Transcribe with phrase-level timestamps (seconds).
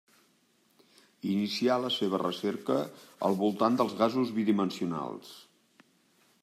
[1.33, 2.79] Inicià la seva recerca
[3.29, 5.33] al voltant dels gasos bidimensionals.